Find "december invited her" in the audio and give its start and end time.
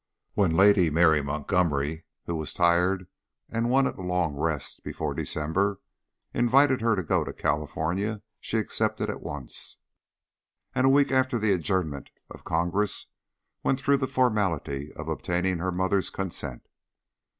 5.13-6.95